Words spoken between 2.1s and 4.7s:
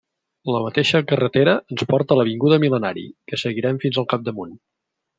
a l'avinguda Mil·lenari, que seguirem fins al capdamunt.